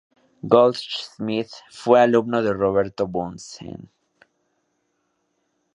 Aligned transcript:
Goldschmidt 0.47 1.51
fue 1.69 2.01
alumno 2.01 2.41
de 2.41 2.53
Robert 2.53 2.95
Bunsen. 3.07 3.87